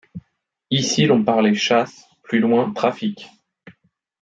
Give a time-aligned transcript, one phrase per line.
[0.71, 3.29] Ici l’on parlait chasse, plus loin trafic.